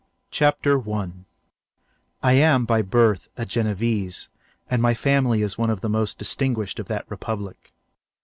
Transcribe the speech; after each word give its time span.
Chapter 0.31 0.79
1 0.79 1.25
I 2.23 2.31
am 2.31 2.65
by 2.65 2.81
birth 2.81 3.29
a 3.37 3.45
Genevese, 3.45 4.29
and 4.67 4.81
my 4.81 4.95
family 4.95 5.43
is 5.43 5.59
one 5.59 5.69
of 5.69 5.81
the 5.81 5.89
most 5.89 6.17
distinguished 6.17 6.79
of 6.79 6.87
that 6.87 7.05
republic. 7.07 7.71